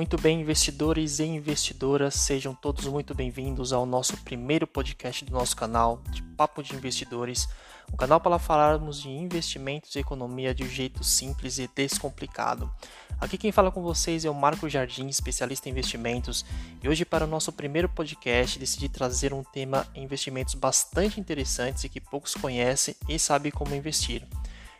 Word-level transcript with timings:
Muito 0.00 0.16
bem, 0.16 0.40
investidores 0.40 1.18
e 1.18 1.24
investidoras, 1.24 2.14
sejam 2.14 2.54
todos 2.54 2.86
muito 2.86 3.14
bem-vindos 3.14 3.70
ao 3.70 3.84
nosso 3.84 4.16
primeiro 4.16 4.66
podcast 4.66 5.26
do 5.26 5.32
nosso 5.32 5.54
canal 5.54 6.02
de 6.08 6.22
Papo 6.22 6.62
de 6.62 6.74
Investidores, 6.74 7.46
um 7.92 7.98
canal 7.98 8.18
para 8.18 8.38
falarmos 8.38 9.02
de 9.02 9.10
investimentos 9.10 9.94
e 9.94 9.98
economia 9.98 10.54
de 10.54 10.64
um 10.64 10.66
jeito 10.66 11.04
simples 11.04 11.58
e 11.58 11.68
descomplicado. 11.76 12.72
Aqui 13.20 13.36
quem 13.36 13.52
fala 13.52 13.70
com 13.70 13.82
vocês 13.82 14.24
é 14.24 14.30
o 14.30 14.34
Marco 14.34 14.70
Jardim, 14.70 15.06
especialista 15.06 15.68
em 15.68 15.72
investimentos, 15.72 16.46
e 16.82 16.88
hoje 16.88 17.04
para 17.04 17.26
o 17.26 17.28
nosso 17.28 17.52
primeiro 17.52 17.86
podcast 17.90 18.58
decidi 18.58 18.88
trazer 18.88 19.34
um 19.34 19.44
tema 19.44 19.86
em 19.94 20.04
investimentos 20.04 20.54
bastante 20.54 21.20
interessantes 21.20 21.84
e 21.84 21.90
que 21.90 22.00
poucos 22.00 22.34
conhecem 22.34 22.96
e 23.06 23.18
sabem 23.18 23.52
como 23.52 23.74
investir. 23.74 24.26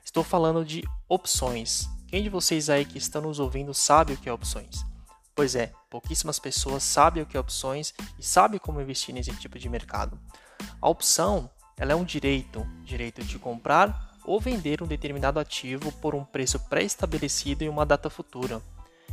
Estou 0.03 0.25
falando 0.25 0.65
de 0.65 0.83
opções. 1.07 1.91
Quem 2.09 2.23
de 2.23 2.31
vocês 2.31 2.71
aí 2.71 2.87
que 2.87 2.97
estão 2.97 3.21
nos 3.21 3.39
ouvindo 3.39 3.75
sabe 3.75 4.15
o 4.15 4.17
que 4.17 4.27
é 4.27 4.33
opções? 4.33 4.89
Pois 5.41 5.55
é, 5.55 5.73
pouquíssimas 5.89 6.39
pessoas 6.39 6.83
sabem 6.83 7.23
o 7.23 7.27
que 7.27 7.35
é 7.35 7.41
opções 7.41 7.95
e 8.19 8.23
sabem 8.23 8.61
como 8.61 8.79
investir 8.79 9.15
nesse 9.15 9.35
tipo 9.37 9.59
de 9.59 9.71
mercado. 9.71 10.21
A 10.83 10.87
opção 10.87 11.49
ela 11.79 11.93
é 11.93 11.97
um 11.97 12.05
direito, 12.05 12.63
direito 12.85 13.25
de 13.25 13.39
comprar 13.39 14.19
ou 14.23 14.39
vender 14.39 14.83
um 14.83 14.87
determinado 14.87 15.41
ativo 15.41 15.91
por 15.93 16.15
um 16.15 16.27
preço 16.27 16.61
pré-estabelecido 16.69 17.65
em 17.65 17.71
uma 17.71 17.87
data 17.87 18.11
futura. 18.11 18.61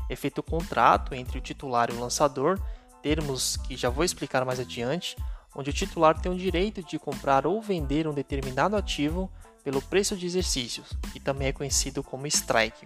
É 0.09 0.17
feito 0.17 0.40
o 0.40 0.44
contrato 0.44 1.16
entre 1.16 1.38
o 1.38 1.41
titular 1.41 1.90
e 1.90 1.94
o 1.94 2.00
lançador, 2.02 2.59
termos 3.02 3.55
que 3.55 3.78
já 3.78 3.89
vou 3.89 4.03
explicar 4.03 4.44
mais 4.44 4.59
adiante, 4.59 5.16
onde 5.55 5.70
o 5.70 5.73
titular 5.73 6.20
tem 6.20 6.30
o 6.30 6.38
direito 6.38 6.84
de 6.84 7.00
comprar 7.00 7.48
ou 7.48 7.62
vender 7.62 8.05
um 8.05 8.14
determinado 8.14 8.75
ativo 8.75 9.31
pelo 9.64 9.81
preço 9.81 10.14
de 10.17 10.25
exercícios, 10.25 10.89
que 11.14 11.22
também 11.22 11.48
é 11.48 11.53
conhecido 11.53 12.03
como 12.03 12.28
strike. 12.28 12.86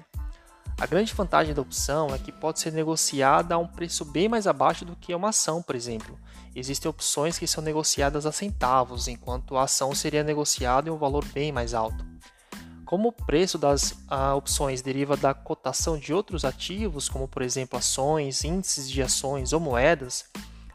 A 0.82 0.88
grande 0.88 1.14
vantagem 1.14 1.54
da 1.54 1.62
opção 1.62 2.08
é 2.08 2.18
que 2.18 2.32
pode 2.32 2.60
ser 2.60 2.74
negociada 2.74 3.54
a 3.54 3.58
um 3.60 3.68
preço 3.68 4.04
bem 4.04 4.28
mais 4.28 4.48
abaixo 4.48 4.84
do 4.84 4.96
que 4.96 5.14
uma 5.14 5.30
ação, 5.30 5.62
por 5.62 5.76
exemplo. 5.76 6.18
Existem 6.56 6.90
opções 6.90 7.38
que 7.38 7.46
são 7.46 7.64
negociadas 7.64 8.26
a 8.26 8.32
centavos, 8.32 9.08
enquanto 9.08 9.56
a 9.56 9.66
ação 9.66 9.94
seria 9.94 10.24
negociada 10.24 10.90
em 10.90 10.92
um 10.92 10.98
valor 10.98 11.24
bem 11.24 11.52
mais 11.52 11.76
alto. 11.76 12.04
Como 12.84 13.10
o 13.10 13.12
preço 13.12 13.60
das 13.60 13.94
ah, 14.08 14.34
opções 14.34 14.82
deriva 14.82 15.16
da 15.16 15.36
cotação 15.36 16.00
de 16.00 16.16
outros 16.16 16.44
ativos, 16.44 17.08
como 17.08 17.28
por 17.28 17.44
exemplo 17.44 17.78
ações, 17.78 18.44
índices 18.44 18.90
de 18.90 19.04
ações 19.04 19.54
ou 19.54 19.60
moedas, 19.60 20.26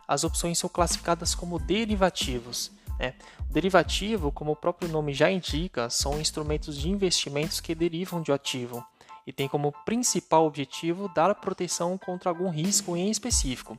as 0.07 0.23
opções 0.23 0.57
são 0.57 0.71
classificadas 0.71 1.35
como 1.35 1.59
derivativos. 1.59 2.71
Né? 3.01 3.15
O 3.51 3.53
derivativo, 3.53 4.31
como 4.31 4.53
o 4.53 4.57
próprio 4.57 4.89
nome 4.89 5.13
já 5.13 5.29
indica, 5.29 5.91
são 5.91 6.21
instrumentos 6.21 6.79
de 6.79 6.89
investimentos 6.89 7.59
que 7.59 7.75
derivam 7.75 8.23
de 8.23 8.31
um 8.31 8.35
ativo 8.37 8.87
e 9.27 9.33
tem 9.33 9.49
como 9.49 9.73
principal 9.85 10.47
objetivo 10.47 11.11
dar 11.15 11.35
proteção 11.35 11.99
contra 11.99 12.31
algum 12.31 12.49
risco 12.49 12.97
em 12.97 13.11
específico. 13.11 13.77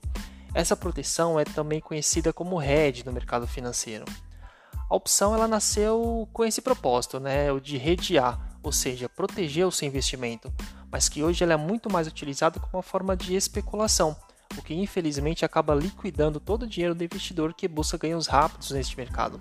Essa 0.53 0.75
proteção 0.75 1.39
é 1.39 1.45
também 1.45 1.79
conhecida 1.79 2.33
como 2.33 2.61
hedge 2.61 3.05
no 3.05 3.13
mercado 3.13 3.47
financeiro. 3.47 4.05
A 4.89 4.95
opção 4.95 5.33
ela 5.33 5.47
nasceu 5.47 6.27
com 6.33 6.43
esse 6.43 6.61
propósito, 6.61 7.19
né, 7.19 7.51
o 7.51 7.59
de 7.59 7.77
redear, 7.77 8.39
ou 8.63 8.71
seja, 8.71 9.09
proteger 9.09 9.65
o 9.65 9.71
seu 9.71 9.87
investimento, 9.87 10.51
mas 10.91 11.09
que 11.09 11.23
hoje 11.23 11.43
ela 11.43 11.53
é 11.53 11.57
muito 11.57 11.91
mais 11.91 12.07
utilizada 12.07 12.59
como 12.59 12.77
uma 12.77 12.83
forma 12.83 13.15
de 13.15 13.35
especulação, 13.35 14.15
o 14.57 14.61
que 14.61 14.73
infelizmente 14.73 15.45
acaba 15.45 15.75
liquidando 15.75 16.39
todo 16.39 16.63
o 16.63 16.67
dinheiro 16.67 16.95
do 16.95 17.03
investidor 17.03 17.53
que 17.53 17.67
busca 17.67 17.97
ganhos 17.97 18.27
rápidos 18.27 18.71
neste 18.71 18.97
mercado. 18.97 19.39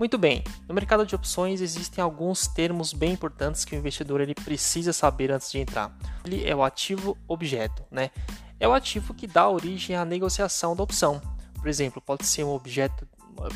Muito 0.00 0.16
bem, 0.16 0.42
no 0.66 0.74
mercado 0.74 1.04
de 1.04 1.14
opções 1.14 1.60
existem 1.60 2.02
alguns 2.02 2.46
termos 2.46 2.94
bem 2.94 3.12
importantes 3.12 3.66
que 3.66 3.76
o 3.76 3.78
investidor 3.78 4.22
ele 4.22 4.34
precisa 4.34 4.94
saber 4.94 5.30
antes 5.30 5.52
de 5.52 5.58
entrar. 5.58 5.94
Ele 6.24 6.48
é 6.48 6.56
o 6.56 6.64
ativo 6.64 7.18
objeto, 7.28 7.84
né? 7.90 8.10
É 8.58 8.66
o 8.66 8.72
ativo 8.72 9.12
que 9.12 9.26
dá 9.26 9.46
origem 9.46 9.94
à 9.94 10.02
negociação 10.02 10.74
da 10.74 10.82
opção. 10.82 11.20
Por 11.52 11.68
exemplo, 11.68 12.00
pode 12.00 12.24
ser 12.24 12.44
um 12.44 12.54
objeto, 12.54 13.06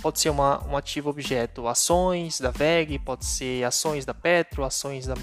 pode 0.03 0.21
ser 0.21 0.29
uma, 0.29 0.63
um 0.67 0.77
ativo 0.77 1.09
objeto 1.09 1.67
ações 1.67 2.39
da 2.39 2.51
VEG, 2.51 2.99
pode 2.99 3.25
ser 3.25 3.65
ações 3.65 4.05
da 4.05 4.13
Petro, 4.13 4.65
ações 4.65 5.07
da 5.07 5.15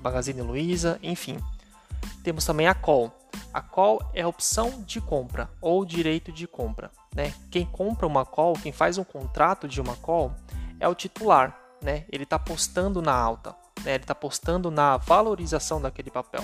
Magazine 0.00 0.40
Luiza, 0.40 1.00
enfim. 1.02 1.36
Temos 2.22 2.44
também 2.44 2.68
a 2.68 2.74
call. 2.74 3.12
A 3.52 3.60
call 3.60 4.00
é 4.14 4.22
a 4.22 4.28
opção 4.28 4.84
de 4.86 5.00
compra 5.00 5.50
ou 5.60 5.84
direito 5.84 6.30
de 6.30 6.46
compra. 6.46 6.92
Né? 7.12 7.34
Quem 7.50 7.66
compra 7.66 8.06
uma 8.06 8.24
call, 8.24 8.52
quem 8.54 8.70
faz 8.70 8.98
um 8.98 9.04
contrato 9.04 9.66
de 9.66 9.80
uma 9.80 9.96
call, 9.96 10.32
é 10.80 10.88
o 10.88 10.94
titular, 10.94 11.56
né? 11.80 12.04
Ele 12.10 12.24
está 12.24 12.36
apostando 12.36 13.00
na 13.00 13.14
alta, 13.14 13.54
né? 13.84 13.94
ele 13.94 14.02
está 14.02 14.12
apostando 14.12 14.70
na 14.70 14.96
valorização 14.96 15.80
daquele 15.80 16.10
papel. 16.10 16.42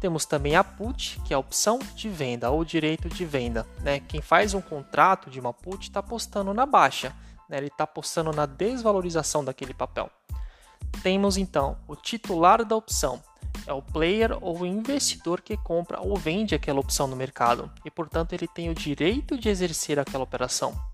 Temos 0.00 0.26
também 0.26 0.56
a 0.56 0.64
put, 0.64 1.20
que 1.24 1.32
é 1.32 1.36
a 1.36 1.38
opção 1.38 1.78
de 1.94 2.08
venda 2.08 2.50
ou 2.50 2.64
direito 2.64 3.08
de 3.08 3.24
venda. 3.24 3.64
Né? 3.80 4.00
Quem 4.00 4.20
faz 4.20 4.52
um 4.52 4.60
contrato 4.60 5.30
de 5.30 5.38
uma 5.38 5.52
put 5.52 5.84
está 5.84 6.00
apostando 6.00 6.52
na 6.52 6.66
baixa, 6.66 7.14
né? 7.48 7.58
ele 7.58 7.68
está 7.68 7.84
apostando 7.84 8.32
na 8.32 8.44
desvalorização 8.44 9.44
daquele 9.44 9.72
papel. 9.72 10.10
Temos 11.02 11.36
então 11.36 11.78
o 11.86 11.94
titular 11.94 12.64
da 12.64 12.74
opção, 12.74 13.22
é 13.66 13.72
o 13.72 13.80
player 13.80 14.36
ou 14.40 14.60
o 14.60 14.66
investidor 14.66 15.40
que 15.40 15.56
compra 15.56 16.00
ou 16.00 16.16
vende 16.16 16.54
aquela 16.54 16.80
opção 16.80 17.06
no 17.06 17.14
mercado 17.14 17.70
e, 17.84 17.90
portanto, 17.90 18.32
ele 18.32 18.48
tem 18.48 18.68
o 18.70 18.74
direito 18.74 19.38
de 19.38 19.48
exercer 19.48 20.00
aquela 20.00 20.24
operação. 20.24 20.91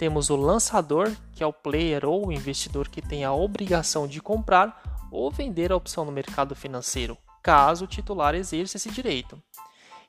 Temos 0.00 0.30
o 0.30 0.36
lançador, 0.36 1.14
que 1.30 1.42
é 1.42 1.46
o 1.46 1.52
player 1.52 2.06
ou 2.06 2.28
o 2.28 2.32
investidor 2.32 2.88
que 2.88 3.02
tem 3.02 3.22
a 3.22 3.34
obrigação 3.34 4.08
de 4.08 4.18
comprar 4.18 5.06
ou 5.12 5.30
vender 5.30 5.70
a 5.70 5.76
opção 5.76 6.06
no 6.06 6.10
mercado 6.10 6.54
financeiro, 6.54 7.18
caso 7.42 7.84
o 7.84 7.86
titular 7.86 8.34
exerça 8.34 8.78
esse 8.78 8.90
direito. 8.90 9.38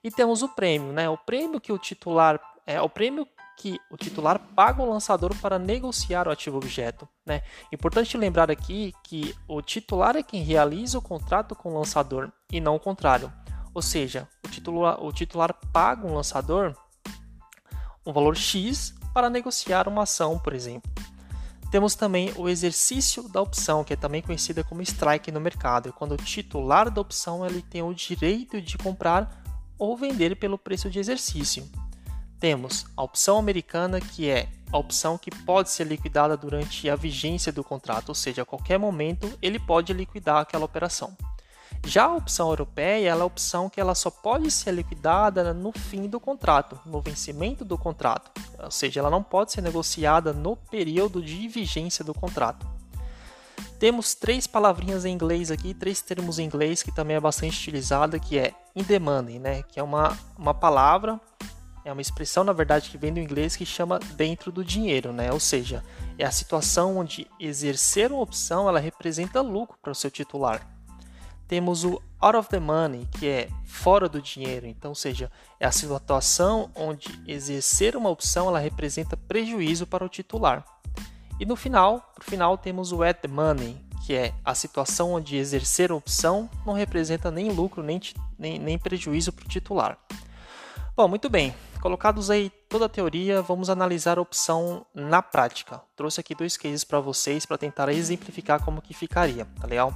E 0.01 0.09
temos 0.09 0.41
o 0.43 0.47
prêmio, 0.47 0.93
né? 0.93 1.09
O 1.09 1.17
prêmio 1.17 1.59
que 1.59 1.73
o 1.73 1.77
titular 1.77 2.39
é 2.65 2.81
o 2.81 2.87
prêmio 2.87 3.27
que 3.57 3.77
o 3.91 3.97
titular 3.97 4.39
paga 4.55 4.81
ao 4.81 4.89
lançador 4.89 5.35
para 5.41 5.59
negociar 5.59 6.25
o 6.25 6.31
ativo 6.31 6.55
objeto. 6.55 7.05
Né? 7.25 7.41
Importante 7.69 8.17
lembrar 8.17 8.49
aqui 8.49 8.93
que 9.03 9.35
o 9.45 9.61
titular 9.61 10.15
é 10.15 10.23
quem 10.23 10.41
realiza 10.41 10.99
o 10.99 11.01
contrato 11.01 11.53
com 11.53 11.69
o 11.69 11.77
lançador 11.77 12.31
e 12.49 12.61
não 12.61 12.77
o 12.77 12.79
contrário. 12.79 13.29
Ou 13.73 13.81
seja, 13.81 14.25
o 14.45 14.47
titular, 14.47 15.03
o 15.03 15.11
titular 15.11 15.53
paga 15.73 16.07
um 16.07 16.15
lançador 16.15 16.77
um 18.05 18.13
valor 18.13 18.35
X 18.35 18.95
para 19.13 19.29
negociar 19.29 19.87
uma 19.87 20.03
ação, 20.03 20.39
por 20.39 20.53
exemplo. 20.53 20.91
Temos 21.71 21.95
também 21.95 22.33
o 22.35 22.49
exercício 22.49 23.29
da 23.29 23.41
opção, 23.41 23.83
que 23.83 23.93
é 23.93 23.95
também 23.95 24.21
conhecida 24.21 24.61
como 24.61 24.81
strike 24.81 25.31
no 25.31 25.39
mercado, 25.39 25.89
é 25.89 25.91
quando 25.93 26.11
o 26.11 26.17
titular 26.17 26.91
da 26.91 26.99
opção 26.99 27.45
ele 27.45 27.61
tem 27.61 27.81
o 27.81 27.93
direito 27.93 28.61
de 28.61 28.77
comprar 28.77 29.41
ou 29.77 29.95
vender 29.95 30.35
pelo 30.35 30.57
preço 30.57 30.89
de 30.89 30.99
exercício. 30.99 31.67
Temos 32.41 32.85
a 32.97 33.03
opção 33.03 33.37
americana, 33.37 34.01
que 34.01 34.29
é 34.29 34.49
a 34.71 34.77
opção 34.77 35.17
que 35.17 35.31
pode 35.31 35.69
ser 35.69 35.85
liquidada 35.85 36.35
durante 36.35 36.89
a 36.89 36.95
vigência 36.95 37.51
do 37.51 37.63
contrato, 37.63 38.09
ou 38.09 38.15
seja, 38.15 38.41
a 38.41 38.45
qualquer 38.45 38.77
momento 38.77 39.31
ele 39.41 39.59
pode 39.59 39.93
liquidar 39.93 40.37
aquela 40.37 40.65
operação. 40.65 41.15
Já 41.85 42.05
a 42.05 42.15
opção 42.15 42.49
europeia 42.49 43.09
é 43.09 43.11
a 43.11 43.25
opção 43.25 43.69
que 43.69 43.81
ela 43.81 43.95
só 43.95 44.09
pode 44.09 44.49
ser 44.51 44.71
liquidada 44.71 45.53
no 45.53 45.71
fim 45.71 46.07
do 46.07 46.19
contrato, 46.19 46.79
no 46.85 47.01
vencimento 47.01 47.65
do 47.65 47.77
contrato, 47.77 48.31
ou 48.63 48.71
seja, 48.71 48.99
ela 48.99 49.09
não 49.09 49.23
pode 49.23 49.51
ser 49.51 49.61
negociada 49.61 50.31
no 50.31 50.55
período 50.55 51.21
de 51.21 51.47
vigência 51.47 52.05
do 52.05 52.13
contrato. 52.13 52.65
Temos 53.79 54.13
três 54.13 54.45
palavrinhas 54.45 55.05
em 55.05 55.11
inglês 55.11 55.49
aqui, 55.49 55.73
três 55.73 56.01
termos 56.01 56.37
em 56.37 56.45
inglês 56.45 56.83
que 56.83 56.91
também 56.91 57.17
é 57.17 57.19
bastante 57.19 57.57
utilizada, 57.57 58.19
que 58.19 58.37
é 58.37 58.53
in 58.75 58.83
demanding, 58.83 59.39
né? 59.39 59.63
que 59.63 59.79
é 59.79 59.83
uma, 59.83 60.15
uma 60.37 60.53
palavra, 60.53 61.19
é 61.83 61.91
uma 61.91 62.01
expressão 62.01 62.43
na 62.43 62.53
verdade 62.53 62.91
que 62.91 62.97
vem 62.97 63.11
do 63.11 63.19
inglês 63.19 63.55
que 63.55 63.65
chama 63.65 63.97
dentro 64.15 64.51
do 64.51 64.63
dinheiro, 64.63 65.11
né? 65.11 65.33
ou 65.33 65.39
seja, 65.39 65.83
é 66.15 66.23
a 66.23 66.31
situação 66.31 66.97
onde 66.97 67.25
exercer 67.39 68.11
uma 68.11 68.21
opção 68.21 68.69
ela 68.69 68.79
representa 68.79 69.41
lucro 69.41 69.77
para 69.81 69.91
o 69.91 69.95
seu 69.95 70.11
titular 70.11 70.70
temos 71.51 71.83
o 71.83 72.01
out 72.21 72.37
of 72.37 72.47
the 72.47 72.61
money, 72.61 73.05
que 73.19 73.27
é 73.27 73.49
fora 73.65 74.07
do 74.07 74.21
dinheiro, 74.21 74.65
então, 74.65 74.95
seja, 74.95 75.29
é 75.59 75.65
a 75.65 75.71
situação 75.71 76.71
onde 76.73 77.21
exercer 77.27 77.97
uma 77.97 78.09
opção 78.09 78.47
ela 78.47 78.57
representa 78.57 79.17
prejuízo 79.17 79.85
para 79.85 80.05
o 80.05 80.07
titular. 80.07 80.63
E 81.37 81.45
no 81.45 81.57
final, 81.57 82.09
por 82.15 82.23
final, 82.23 82.57
temos 82.57 82.93
o 82.93 83.03
at 83.03 83.17
the 83.17 83.27
money, 83.27 83.77
que 84.05 84.13
é 84.13 84.33
a 84.45 84.55
situação 84.55 85.11
onde 85.11 85.35
exercer 85.35 85.91
a 85.91 85.95
opção 85.95 86.49
não 86.65 86.71
representa 86.71 87.29
nem 87.29 87.51
lucro 87.51 87.83
nem, 87.83 87.99
nem, 88.39 88.57
nem 88.57 88.79
prejuízo 88.79 89.33
para 89.33 89.43
o 89.43 89.49
titular. 89.49 89.97
Bom, 90.95 91.09
muito 91.09 91.29
bem. 91.29 91.53
Colocados 91.81 92.29
aí 92.29 92.49
toda 92.69 92.85
a 92.85 92.89
teoria, 92.89 93.41
vamos 93.41 93.69
analisar 93.69 94.17
a 94.17 94.21
opção 94.21 94.85
na 94.95 95.21
prática. 95.21 95.81
Trouxe 95.97 96.21
aqui 96.21 96.33
dois 96.33 96.55
cases 96.55 96.85
para 96.85 97.01
vocês 97.01 97.45
para 97.45 97.57
tentar 97.57 97.89
exemplificar 97.89 98.63
como 98.63 98.81
que 98.81 98.93
ficaria, 98.93 99.45
tá 99.59 99.67
legal? 99.67 99.93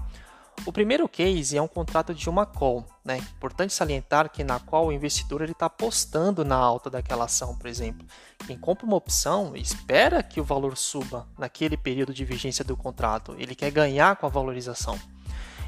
O 0.66 0.74
primeiro 0.74 1.08
case 1.08 1.56
é 1.56 1.62
um 1.62 1.68
contrato 1.68 2.12
de 2.12 2.28
uma 2.28 2.44
call. 2.44 2.84
Né? 3.04 3.18
Importante 3.18 3.72
salientar 3.72 4.32
que 4.32 4.44
na 4.44 4.60
qual 4.60 4.88
o 4.88 4.92
investidor 4.92 5.44
está 5.44 5.68
apostando 5.68 6.44
na 6.44 6.56
alta 6.56 6.90
daquela 6.90 7.26
ação, 7.26 7.56
por 7.56 7.68
exemplo. 7.68 8.06
Quem 8.48 8.58
compra 8.58 8.84
uma 8.84 8.96
opção 8.96 9.56
espera 9.56 10.24
que 10.24 10.42
o 10.42 10.44
valor 10.44 10.76
suba 10.76 11.28
naquele 11.38 11.78
período 11.78 12.12
de 12.12 12.26
vigência 12.26 12.66
do 12.66 12.76
contrato. 12.76 13.36
Ele 13.38 13.54
quer 13.54 13.70
ganhar 13.70 14.16
com 14.16 14.26
a 14.26 14.30
valorização. 14.30 15.00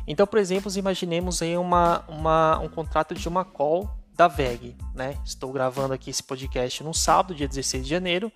Então, 0.08 0.26
por 0.26 0.40
exemplo, 0.40 0.72
imaginemos 0.76 1.44
aí 1.44 1.56
uma, 1.56 2.04
uma, 2.08 2.58
um 2.60 2.70
contrato 2.70 3.14
de 3.14 3.28
uma 3.28 3.46
call 3.46 3.88
da 4.16 4.28
VEG. 4.28 4.76
Né? 4.96 5.16
Estou 5.24 5.52
gravando 5.52 5.94
aqui 5.94 6.10
esse 6.10 6.24
podcast 6.24 6.84
no 6.84 6.94
sábado, 6.94 7.36
dia 7.36 7.48
16 7.48 7.84
de 7.84 7.90
janeiro, 7.90 8.32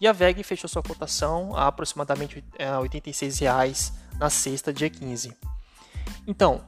e 0.00 0.06
a 0.06 0.12
VEG 0.12 0.44
fechou 0.44 0.70
sua 0.70 0.82
cotação 0.82 1.56
a 1.56 1.66
aproximadamente 1.66 2.44
R$ 2.56 2.64
86,00 2.88 3.92
na 4.16 4.30
sexta, 4.30 4.72
dia 4.72 4.88
15. 4.88 5.53
Então, 6.26 6.62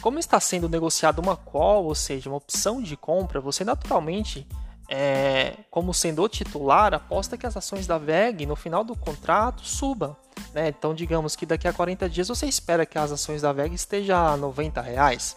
como 0.00 0.18
está 0.18 0.40
sendo 0.40 0.68
negociado 0.68 1.18
uma 1.18 1.36
call, 1.36 1.84
ou 1.84 1.94
seja, 1.94 2.30
uma 2.30 2.38
opção 2.38 2.80
de 2.82 2.96
compra, 2.96 3.40
você 3.40 3.64
naturalmente, 3.64 4.46
é, 4.88 5.56
como 5.70 5.92
sendo 5.92 6.22
o 6.22 6.28
titular, 6.28 6.94
aposta 6.94 7.36
que 7.36 7.46
as 7.46 7.56
ações 7.56 7.86
da 7.86 7.98
VEG 7.98 8.46
no 8.46 8.56
final 8.56 8.82
do 8.82 8.96
contrato 8.96 9.62
subam. 9.64 10.16
Né? 10.54 10.68
Então, 10.68 10.94
digamos 10.94 11.36
que 11.36 11.44
daqui 11.44 11.68
a 11.68 11.72
40 11.72 12.08
dias 12.08 12.28
você 12.28 12.46
espera 12.46 12.86
que 12.86 12.98
as 12.98 13.12
ações 13.12 13.42
da 13.42 13.52
VEG 13.52 13.74
estejam 13.74 14.16
a 14.16 14.36
90 14.36 14.80
reais. 14.80 15.36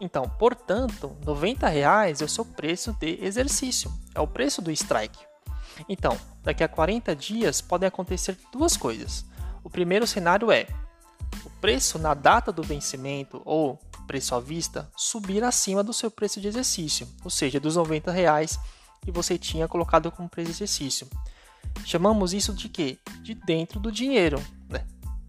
Então, 0.00 0.26
portanto, 0.38 1.14
90 1.26 1.68
reais 1.68 2.22
é 2.22 2.24
o 2.24 2.28
seu 2.28 2.44
preço 2.44 2.94
de 2.94 3.22
exercício, 3.22 3.92
é 4.14 4.20
o 4.20 4.26
preço 4.26 4.62
do 4.62 4.70
strike. 4.70 5.18
Então, 5.88 6.16
daqui 6.42 6.64
a 6.64 6.68
40 6.68 7.14
dias 7.14 7.60
podem 7.60 7.86
acontecer 7.86 8.38
duas 8.50 8.78
coisas. 8.78 9.26
O 9.62 9.68
primeiro 9.68 10.06
cenário 10.06 10.50
é 10.50 10.66
preço 11.60 11.98
na 11.98 12.14
data 12.14 12.50
do 12.50 12.62
vencimento 12.62 13.42
ou 13.44 13.78
preço 14.06 14.34
à 14.34 14.40
vista 14.40 14.90
subir 14.96 15.44
acima 15.44 15.84
do 15.84 15.92
seu 15.92 16.10
preço 16.10 16.40
de 16.40 16.48
exercício, 16.48 17.08
ou 17.22 17.30
seja, 17.30 17.60
dos 17.60 17.76
90 17.76 18.10
reais 18.10 18.58
que 19.02 19.12
você 19.12 19.38
tinha 19.38 19.68
colocado 19.68 20.10
como 20.10 20.28
preço 20.28 20.50
de 20.50 20.56
exercício. 20.56 21.08
Chamamos 21.84 22.32
isso 22.32 22.52
de 22.52 22.68
quê? 22.68 22.98
De 23.22 23.34
dentro 23.34 23.78
do 23.78 23.92
dinheiro. 23.92 24.42
Né? 24.68 24.84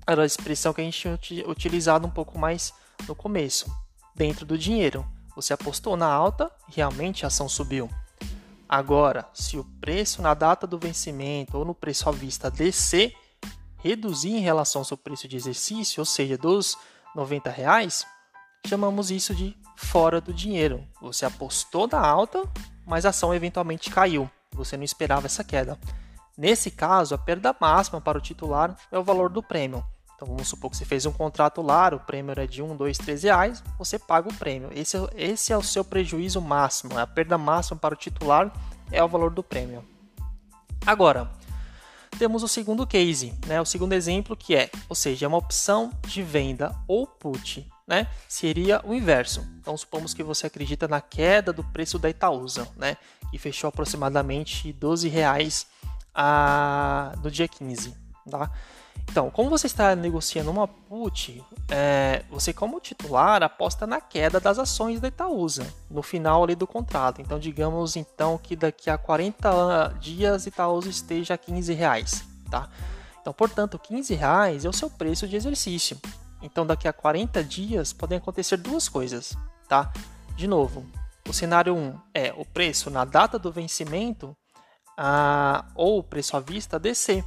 Era 0.08 0.24
a 0.24 0.26
expressão 0.26 0.74
que 0.74 0.82
a 0.82 0.84
gente 0.84 1.18
tinha 1.20 1.48
utilizado 1.48 2.08
um 2.08 2.10
pouco 2.10 2.40
mais 2.40 2.74
no 3.08 3.16
começo. 3.16 3.72
Dentro 4.16 4.46
do 4.46 4.58
dinheiro. 4.58 5.06
Você 5.36 5.54
apostou 5.54 5.96
na 5.96 6.08
alta, 6.08 6.52
realmente 6.68 7.24
a 7.24 7.28
ação 7.28 7.48
subiu. 7.48 7.90
Agora, 8.68 9.26
se 9.34 9.58
o 9.58 9.64
preço 9.80 10.22
na 10.22 10.34
data 10.34 10.66
do 10.66 10.78
vencimento 10.78 11.58
ou 11.58 11.66
no 11.66 11.74
preço 11.74 12.10
à 12.10 12.12
vista 12.12 12.50
descer, 12.50 13.14
reduzir 13.84 14.32
em 14.32 14.40
relação 14.40 14.82
ao 14.82 14.86
seu 14.86 14.98
preço 14.98 15.28
de 15.28 15.36
exercício, 15.36 16.02
ou 16.02 16.06
seja, 16.06 16.38
dos 16.38 16.78
90 17.16 17.50
reais, 17.50 18.06
chamamos 18.68 19.12
isso 19.12 19.34
de 19.34 19.56
fora 19.76 20.22
do 20.22 20.34
dinheiro. 20.34 20.86
Você 21.02 21.26
apostou 21.26 21.88
na 21.88 22.00
alta, 22.00 22.44
mas 22.86 23.06
a 23.06 23.10
ação 23.10 23.34
eventualmente 23.34 23.90
caiu. 23.90 24.30
Você 24.54 24.78
não 24.78 24.84
esperava 24.84 25.26
essa 25.26 25.44
queda. 25.44 25.78
Nesse 26.38 26.72
caso, 26.72 27.16
a 27.16 27.18
perda 27.18 27.56
máxima 27.60 28.00
para 28.00 28.18
o 28.18 28.22
titular 28.22 28.76
é 28.92 28.98
o 28.98 29.04
valor 29.04 29.30
do 29.30 29.44
prêmio. 29.44 29.84
Então 30.16 30.28
vamos 30.28 30.48
supor 30.48 30.70
que 30.70 30.78
você 30.78 30.86
fez 30.86 31.06
um 31.08 31.12
contrato 31.12 31.64
lá, 31.64 31.90
o 31.90 32.00
prêmio 32.00 32.40
é 32.40 32.46
de 32.46 32.62
1, 32.62 32.76
2, 32.76 32.98
3 33.00 33.24
reais, 33.24 33.64
você 33.80 33.98
paga 33.98 34.30
o 34.30 34.34
prêmio. 34.34 34.70
Esse, 34.72 34.96
é 34.96 35.10
esse 35.16 35.52
é 35.52 35.58
o 35.58 35.64
seu 35.64 35.84
prejuízo 35.84 36.40
máximo, 36.40 36.96
a 36.96 37.08
perda 37.08 37.40
máxima 37.40 37.80
para 37.80 37.96
o 37.96 37.98
titular 37.98 38.54
é 38.92 39.04
o 39.04 39.08
valor 39.08 39.32
do 39.32 39.42
prêmio. 39.42 39.84
Agora, 40.86 41.32
temos 42.22 42.44
o 42.44 42.48
segundo 42.48 42.86
case, 42.86 43.34
né? 43.48 43.60
o 43.60 43.66
segundo 43.66 43.94
exemplo 43.94 44.38
que 44.38 44.56
é, 44.56 44.70
ou 44.88 44.96
seja, 44.96 45.26
é 45.26 45.28
uma 45.28 45.40
opção 45.40 45.90
de 46.06 46.22
venda 46.22 46.72
ou 46.88 47.08
put, 47.08 47.68
né? 47.88 48.06
seria 48.30 48.80
o 48.86 48.94
inverso. 48.94 49.44
Então 49.60 49.76
supomos 49.76 50.14
que 50.14 50.22
você 50.22 50.46
acredita 50.46 50.88
na 50.88 51.02
queda 51.02 51.52
do 51.52 51.64
preço 51.64 51.98
da 51.98 52.12
Itaúsa, 52.12 52.68
né? 52.78 52.96
que 53.32 53.40
fechou 53.40 53.70
aproximadamente 53.70 54.72
12 54.72 55.10
reais 55.10 55.66
a, 56.14 57.16
no 57.24 57.32
dia 57.32 57.48
15. 57.48 57.92
Tá? 58.30 58.52
Então, 59.12 59.30
como 59.30 59.50
você 59.50 59.68
está 59.68 59.94
negociando 59.94 60.50
uma 60.50 60.68
put, 60.68 61.44
é, 61.70 62.24
você 62.30 62.54
como 62.54 62.80
titular 62.80 63.44
aposta 63.44 63.86
na 63.86 64.00
queda 64.00 64.40
das 64.40 64.58
ações 64.58 65.02
da 65.02 65.10
Itaúsa 65.10 65.68
no 65.90 66.02
final 66.02 66.44
ali 66.44 66.56
do 66.56 66.66
contrato. 66.66 67.22
Então, 67.22 67.38
digamos 67.38 67.98
então 67.98 68.38
que 68.38 68.56
daqui 68.56 68.90
a 68.90 68.98
40 68.98 69.96
dias 70.00 70.46
Itaúsa 70.48 70.90
esteja 70.90 71.34
a 71.34 71.38
15 71.38 71.74
reais, 71.74 72.24
tá? 72.50 72.70
Então, 73.20 73.34
portanto, 73.34 73.78
15 73.78 74.14
reais 74.14 74.64
é 74.64 74.70
o 74.70 74.74
seu 74.74 74.90
preço 74.90 75.28
de 75.28 75.36
exercício. 75.36 76.00
Então, 76.42 76.66
daqui 76.66 76.88
a 76.88 76.94
40 76.94 77.44
dias 77.44 77.92
podem 77.92 78.18
acontecer 78.18 78.56
duas 78.56 78.88
coisas, 78.88 79.38
tá? 79.68 79.92
De 80.38 80.48
novo, 80.48 80.86
o 81.28 81.34
cenário 81.34 81.76
1 81.76 82.00
é 82.14 82.34
o 82.38 82.46
preço 82.46 82.90
na 82.90 83.04
data 83.04 83.38
do 83.38 83.52
vencimento 83.52 84.34
a, 84.98 85.66
ou 85.76 86.00
o 86.00 86.04
preço 86.04 86.38
à 86.38 86.40
vista 86.40 86.80
descer 86.80 87.26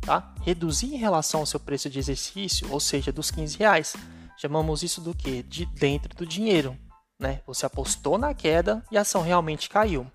tá? 0.00 0.34
Reduzir 0.42 0.94
em 0.94 0.98
relação 0.98 1.40
ao 1.40 1.46
seu 1.46 1.60
preço 1.60 1.90
de 1.90 1.98
exercício, 1.98 2.70
ou 2.70 2.80
seja, 2.80 3.12
dos 3.12 3.30
15 3.30 3.58
reais. 3.58 3.96
Chamamos 4.36 4.82
isso 4.82 5.00
do 5.00 5.14
que? 5.14 5.42
De 5.42 5.66
dentro 5.66 6.14
do 6.14 6.26
dinheiro. 6.26 6.76
Né? 7.18 7.40
Você 7.46 7.64
apostou 7.64 8.18
na 8.18 8.34
queda 8.34 8.84
e 8.90 8.98
a 8.98 9.00
ação 9.00 9.22
realmente 9.22 9.68
caiu. 9.68 10.06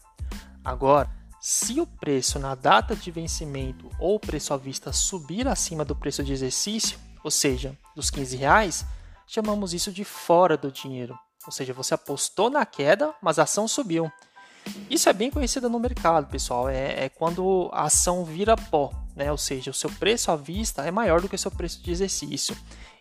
Agora, 0.64 1.10
se 1.40 1.82
o 1.82 1.88
preço 1.88 2.38
na 2.38 2.54
data 2.54 2.96
de 2.96 3.10
vencimento 3.10 3.90
ou 4.00 4.16
o 4.16 4.20
preço 4.20 4.54
à 4.54 4.58
vista 4.58 4.94
subir 4.94 5.48
acima 5.48 5.84
do 5.84 5.96
preço 5.96 6.24
de 6.24 6.32
exercício, 6.32 7.00
ou 7.24 7.32
seja, 7.32 7.76
dos 7.96 8.12
15 8.12 8.38
reais, 8.38 8.86
chamamos 9.26 9.74
isso 9.74 9.92
de 9.92 10.04
fora 10.04 10.56
do 10.56 10.72
dinheiro. 10.72 11.18
Ou 11.46 11.52
seja, 11.52 11.74
você 11.74 11.96
apostou 11.96 12.52
na 12.52 12.64
queda, 12.64 13.14
mas 13.22 13.40
a 13.40 13.44
ação 13.44 13.68
subiu. 13.68 14.12
Isso 14.88 15.10
é 15.10 15.14
bem 15.14 15.32
conhecido 15.32 15.68
no 15.68 15.80
mercado, 15.80 16.28
pessoal. 16.28 16.70
É, 16.70 17.06
é 17.06 17.10
quando 17.10 17.70
a 17.74 17.84
ação 17.84 18.24
vira 18.24 18.56
pó 18.56 18.92
né? 19.16 19.32
Ou 19.32 19.38
seja, 19.38 19.72
o 19.72 19.74
seu 19.74 19.90
preço 19.90 20.32
à 20.32 20.36
vista 20.36 20.84
é 20.84 20.92
maior 20.92 21.22
do 21.22 21.30
que 21.30 21.36
o 21.36 21.40
seu 21.40 21.52
preço 21.52 21.82
de 21.82 21.92
exercício. 21.92 22.56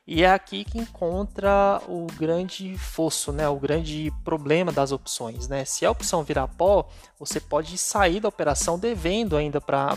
E 0.07 0.25
é 0.25 0.33
aqui 0.33 0.65
que 0.65 0.79
encontra 0.79 1.81
o 1.87 2.07
grande 2.19 2.77
fosso, 2.77 3.33
né? 3.33 3.49
o 3.49 3.57
grande 3.57 4.13
problema 4.25 4.73
das 4.73 4.91
opções. 4.91 5.47
Né? 5.47 5.65
Se 5.65 5.87
a 5.87 5.91
opção 5.91 6.25
virar 6.25 6.49
pó, 6.49 6.89
você 7.19 7.39
pode 7.39 7.79
sair 7.79 8.19
da 8.19 8.29
operação 8.29 8.79
devendo 8.79 9.37
ainda 9.37 9.61
para 9.61 9.97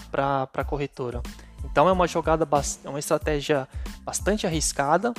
a 0.53 0.63
corretora. 0.63 1.21
Então 1.63 1.89
é 1.89 1.91
uma 1.91 2.07
jogada, 2.07 2.47
é 2.83 2.89
uma 2.89 2.99
estratégia 2.99 3.67
bastante 4.03 4.45
arriscada 4.45 5.13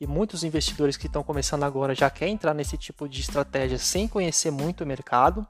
e 0.00 0.06
muitos 0.06 0.42
investidores 0.42 0.96
que 0.96 1.06
estão 1.06 1.22
começando 1.22 1.62
agora 1.62 1.94
já 1.94 2.10
querem 2.10 2.34
entrar 2.34 2.54
nesse 2.54 2.76
tipo 2.76 3.08
de 3.08 3.20
estratégia 3.20 3.78
sem 3.78 4.08
conhecer 4.08 4.50
muito 4.50 4.82
o 4.82 4.86
mercado 4.86 5.46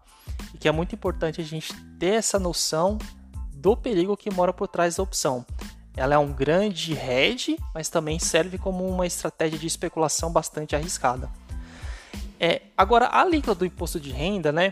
e 0.53 0.59
que 0.59 0.69
é 0.69 0.73
muito 0.73 0.95
importante 0.95 1.41
a 1.41 1.45
gente 1.45 1.73
ter 1.99 2.15
essa 2.15 2.39
noção 2.39 2.99
do 3.65 3.75
perigo 3.75 4.15
que 4.15 4.31
mora 4.31 4.53
por 4.53 4.69
trás 4.69 4.97
da 4.97 5.03
opção. 5.03 5.43
Ela 5.97 6.17
é 6.17 6.19
um 6.19 6.31
grande 6.31 6.93
hedge, 6.93 7.59
mas 7.73 7.89
também 7.89 8.19
serve 8.19 8.59
como 8.59 8.87
uma 8.87 9.07
estratégia 9.07 9.59
de 9.59 9.67
especulação 9.67 10.31
bastante 10.31 10.77
arriscada. 10.77 11.31
É, 12.39 12.61
agora, 12.77 13.07
a 13.07 13.23
alíquota 13.23 13.55
do 13.55 13.65
imposto 13.65 13.99
de 13.99 14.11
renda, 14.11 14.53
né? 14.53 14.71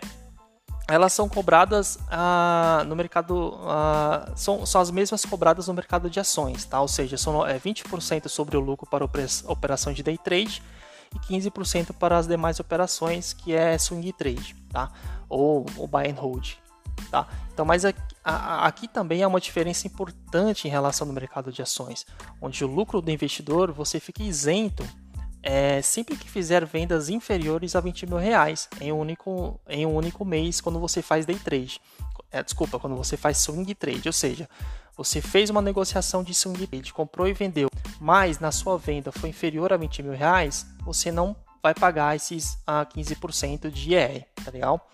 Elas 0.87 1.14
são 1.14 1.26
cobradas 1.26 1.99
ah, 2.11 2.84
no 2.87 2.94
mercado, 2.94 3.58
ah, 3.62 4.30
são, 4.37 4.66
são 4.66 4.78
as 4.78 4.90
mesmas 4.90 5.25
cobradas 5.25 5.68
no 5.68 5.75
mercado 5.75 6.11
de 6.11 6.20
ações, 6.20 6.66
tá? 6.66 6.78
Ou 6.78 6.88
seja, 6.88 7.16
são 7.16 7.46
é, 7.46 7.58
20% 7.58 8.28
sobre 8.28 8.58
o 8.58 8.61
lucro 8.61 8.87
para 8.90 9.02
operação 9.46 9.94
de 9.94 10.02
day 10.02 10.18
trade 10.18 10.62
e 11.14 11.18
15% 11.18 11.94
para 11.99 12.18
as 12.18 12.26
demais 12.26 12.61
operações, 12.61 13.32
que 13.32 13.54
é 13.54 13.78
swing 13.78 14.12
trade, 14.12 14.54
tá? 14.70 14.92
Ou 15.30 15.64
o 15.78 15.87
buy 15.87 16.11
and 16.11 16.20
hold. 16.20 16.62
Tá? 17.12 17.28
Então, 17.52 17.66
mas 17.66 17.85
aqui, 17.85 18.00
aqui 18.25 18.88
também 18.88 19.21
é 19.21 19.26
uma 19.26 19.38
diferença 19.38 19.87
importante 19.87 20.66
em 20.66 20.71
relação 20.71 21.07
ao 21.07 21.12
mercado 21.12 21.52
de 21.52 21.61
ações, 21.61 22.07
onde 22.40 22.64
o 22.64 22.66
lucro 22.66 23.02
do 23.02 23.11
investidor 23.11 23.71
você 23.71 24.00
fica 24.00 24.23
isento 24.23 24.83
é, 25.42 25.83
sempre 25.83 26.16
que 26.16 26.26
fizer 26.26 26.64
vendas 26.64 27.11
inferiores 27.11 27.76
a 27.76 27.81
20 27.81 28.07
mil 28.07 28.16
reais 28.16 28.66
em 28.81 28.90
um 28.90 28.99
único, 28.99 29.61
em 29.69 29.85
um 29.85 29.95
único 29.95 30.25
mês 30.25 30.59
quando 30.62 30.81
você 30.81 31.02
faz 31.02 31.26
day 31.26 31.37
trade. 31.37 31.78
É, 32.31 32.42
desculpa, 32.42 32.78
quando 32.78 32.97
você 32.97 33.14
faz 33.14 33.37
swing 33.37 33.75
trade, 33.75 34.09
ou 34.09 34.12
seja, 34.14 34.49
você 34.97 35.21
fez 35.21 35.50
uma 35.50 35.61
negociação 35.61 36.23
de 36.23 36.33
swing 36.33 36.66
trade, 36.66 36.95
comprou 36.95 37.28
e 37.28 37.35
vendeu, 37.35 37.69
mas 38.00 38.38
na 38.38 38.50
sua 38.50 38.78
venda 38.78 39.12
foi 39.12 39.28
inferior 39.28 39.71
a 39.71 39.76
20 39.76 40.02
mil 40.02 40.14
reais, 40.14 40.64
você 40.81 41.12
não 41.12 41.37
vai 41.62 41.75
pagar 41.75 42.16
esses 42.16 42.57
a 42.66 42.87
15% 42.87 43.71
de 43.71 43.92
IR, 43.92 44.25
tá 44.42 44.50
legal? 44.50 44.88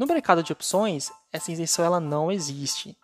No 0.00 0.06
mercado 0.06 0.42
de 0.42 0.50
opções, 0.50 1.12
essa 1.30 1.52
isenção 1.52 1.84
ela 1.84 2.00
não 2.00 2.32
existe. 2.32 2.96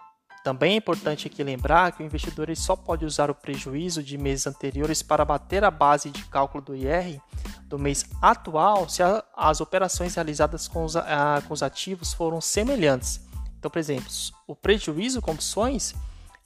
Também 0.42 0.72
é 0.72 0.76
importante 0.76 1.26
aqui 1.26 1.44
lembrar 1.44 1.92
que 1.92 2.02
o 2.02 2.06
investidor 2.06 2.48
só 2.56 2.74
pode 2.74 3.04
usar 3.04 3.30
o 3.30 3.34
prejuízo 3.34 4.02
de 4.02 4.16
meses 4.16 4.46
anteriores 4.46 5.02
para 5.02 5.22
bater 5.22 5.62
a 5.62 5.70
base 5.70 6.08
de 6.08 6.24
cálculo 6.24 6.64
do 6.64 6.74
IR 6.74 7.20
do 7.64 7.78
mês 7.78 8.06
atual 8.22 8.88
se 8.88 9.02
a, 9.02 9.22
as 9.36 9.60
operações 9.60 10.14
realizadas 10.14 10.66
com 10.66 10.86
os, 10.86 10.96
a, 10.96 11.42
com 11.46 11.52
os 11.52 11.62
ativos 11.62 12.14
foram 12.14 12.40
semelhantes. 12.40 13.20
Então, 13.58 13.70
por 13.70 13.78
exemplo, 13.78 14.10
o 14.46 14.56
prejuízo 14.56 15.20
com 15.20 15.32
opções 15.32 15.94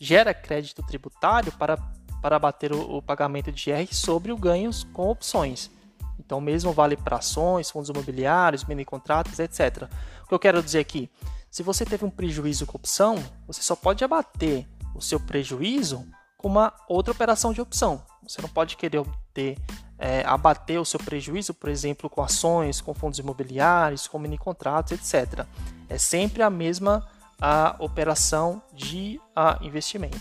gera 0.00 0.34
crédito 0.34 0.82
tributário 0.82 1.52
para, 1.52 1.76
para 2.20 2.40
bater 2.40 2.72
o, 2.72 2.96
o 2.96 3.00
pagamento 3.00 3.52
de 3.52 3.70
IR 3.70 3.94
sobre 3.94 4.32
o 4.32 4.36
ganhos 4.36 4.82
com 4.82 5.10
opções. 5.10 5.70
Então, 6.24 6.40
mesmo 6.40 6.72
vale 6.72 6.96
para 6.96 7.16
ações, 7.16 7.70
fundos 7.70 7.88
imobiliários, 7.88 8.64
mini 8.64 8.84
contratos, 8.84 9.38
etc. 9.38 9.88
O 10.24 10.28
que 10.28 10.34
eu 10.34 10.38
quero 10.38 10.62
dizer 10.62 10.78
aqui, 10.78 11.10
se 11.50 11.62
você 11.62 11.84
teve 11.84 12.04
um 12.04 12.10
prejuízo 12.10 12.66
com 12.66 12.76
opção, 12.76 13.16
você 13.46 13.62
só 13.62 13.74
pode 13.74 14.04
abater 14.04 14.66
o 14.94 15.00
seu 15.00 15.18
prejuízo 15.18 16.06
com 16.36 16.48
uma 16.48 16.72
outra 16.88 17.12
operação 17.12 17.52
de 17.52 17.60
opção. 17.60 18.02
Você 18.22 18.40
não 18.40 18.48
pode 18.48 18.76
querer 18.76 18.98
obter 18.98 19.58
é, 19.98 20.22
abater 20.24 20.80
o 20.80 20.84
seu 20.84 20.98
prejuízo, 20.98 21.52
por 21.52 21.68
exemplo, 21.68 22.08
com 22.08 22.22
ações, 22.22 22.80
com 22.80 22.94
fundos 22.94 23.18
imobiliários, 23.18 24.06
com 24.06 24.18
mini 24.18 24.38
contratos, 24.38 24.92
etc. 24.92 25.46
É 25.88 25.98
sempre 25.98 26.42
a 26.42 26.48
mesma 26.48 27.06
a 27.40 27.76
operação 27.78 28.62
de 28.72 29.20
a, 29.34 29.58
investimento. 29.62 30.20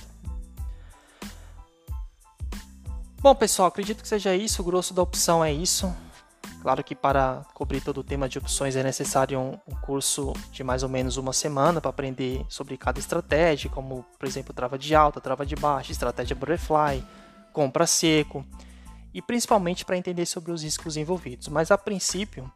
Bom, 3.22 3.36
pessoal, 3.36 3.68
acredito 3.68 4.02
que 4.02 4.08
seja 4.08 4.34
isso. 4.34 4.62
O 4.62 4.66
grosso 4.66 4.94
da 4.94 5.02
opção 5.02 5.44
é 5.44 5.52
isso. 5.52 5.94
Claro 6.62 6.82
que 6.82 6.96
para 6.96 7.46
cobrir 7.54 7.82
todo 7.82 8.00
o 8.00 8.04
tema 8.04 8.30
de 8.30 8.38
opções 8.38 8.78
é 8.78 8.84
necessário 8.84 9.38
um, 9.38 9.58
um 9.68 9.76
curso 9.82 10.32
de 10.54 10.64
mais 10.64 10.84
ou 10.84 10.90
menos 10.90 11.18
uma 11.18 11.34
semana 11.34 11.82
para 11.82 11.90
aprender 11.90 12.46
sobre 12.48 12.78
cada 12.78 12.98
estratégia, 12.98 13.70
como, 13.70 14.06
por 14.18 14.26
exemplo, 14.26 14.54
trava 14.54 14.78
de 14.78 14.96
alta, 14.96 15.20
trava 15.20 15.46
de 15.46 15.56
baixa, 15.56 15.92
estratégia 15.92 16.34
butterfly, 16.34 17.04
compra 17.52 17.86
seco 17.86 18.46
e 19.14 19.22
principalmente 19.22 19.84
para 19.84 19.98
entender 19.98 20.26
sobre 20.26 20.54
os 20.54 20.64
riscos 20.64 20.96
envolvidos. 20.96 21.50
Mas 21.50 21.72
a 21.72 21.78
princípio, 21.78 22.50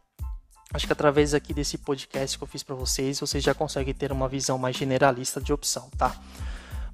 acho 0.73 0.87
que 0.87 0.93
através 0.93 1.33
aqui 1.33 1.53
desse 1.53 1.77
podcast 1.77 2.37
que 2.37 2.43
eu 2.43 2.47
fiz 2.47 2.63
para 2.63 2.75
vocês, 2.75 3.19
vocês 3.19 3.43
já 3.43 3.53
conseguem 3.53 3.93
ter 3.93 4.13
uma 4.13 4.29
visão 4.29 4.57
mais 4.57 4.77
generalista 4.77 5.41
de 5.41 5.51
opção, 5.51 5.89
tá? 5.97 6.15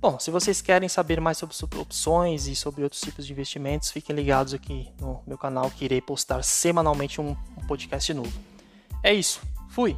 Bom, 0.01 0.17
se 0.17 0.31
vocês 0.31 0.61
querem 0.61 0.87
saber 0.87 1.19
mais 1.19 1.37
sobre 1.37 1.77
opções 1.77 2.47
e 2.47 2.55
sobre 2.55 2.83
outros 2.83 3.01
tipos 3.01 3.27
de 3.27 3.33
investimentos, 3.33 3.91
fiquem 3.91 4.15
ligados 4.15 4.53
aqui 4.53 4.87
no 4.99 5.21
meu 5.27 5.37
canal 5.37 5.69
que 5.69 5.83
irei 5.83 5.99
postar 5.99 6.41
semanalmente 6.41 7.19
um, 7.19 7.35
podcast 7.67 8.13
novo. 8.13 8.31
É 9.03 9.13
isso, 9.13 9.41
fui! 9.69 9.97